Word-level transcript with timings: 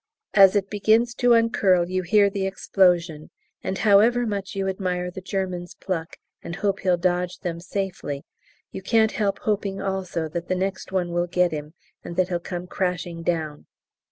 As 0.33 0.55
it 0.55 0.67
begins 0.71 1.13
to 1.13 1.33
uncurl 1.35 1.87
you 1.87 2.01
hear 2.01 2.27
the 2.31 2.47
explosion, 2.47 3.29
and 3.63 3.77
however 3.77 4.25
much 4.25 4.55
you 4.55 4.67
admire 4.67 5.11
the 5.11 5.21
German's 5.21 5.75
pluck, 5.75 6.17
and 6.41 6.55
hope 6.55 6.79
he'll 6.79 6.97
dodge 6.97 7.37
them 7.41 7.59
safely, 7.59 8.25
you 8.71 8.81
can't 8.81 9.11
help 9.11 9.37
hoping 9.41 9.79
also 9.79 10.27
that 10.29 10.47
the 10.47 10.55
next 10.55 10.91
one 10.91 11.11
will 11.11 11.27
get 11.27 11.51
him 11.51 11.75
and 12.03 12.15
that 12.15 12.29
he'll 12.29 12.39
come 12.39 12.65
crashing 12.65 13.21
down. 13.21 13.67